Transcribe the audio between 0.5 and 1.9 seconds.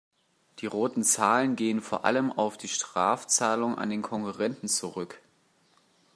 Die roten Zahlen gehen